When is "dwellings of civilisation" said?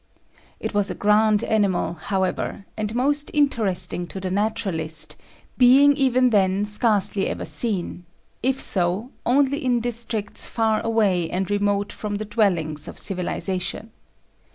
12.25-13.91